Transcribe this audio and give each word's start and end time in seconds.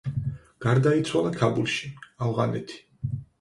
გარდაიცვალა 0.65 1.33
ქაბულში, 1.35 1.91
ავღანეთი. 2.29 2.81